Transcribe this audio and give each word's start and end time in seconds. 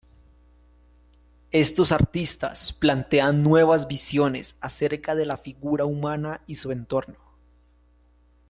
Estos 1.51 1.91
artistas 1.91 2.73
plantean 2.73 3.43
nuevas 3.43 3.87
visiones 3.87 4.57
acerca 4.59 5.13
de 5.13 5.27
la 5.27 5.37
figura 5.37 5.85
humana 5.85 6.41
y 6.47 6.55
su 6.55 6.71
entorno. 6.71 7.19